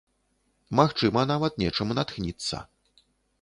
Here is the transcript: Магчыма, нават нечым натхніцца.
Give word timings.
Магчыма, 0.79 1.25
нават 1.33 1.61
нечым 1.65 1.93
натхніцца. 1.99 2.63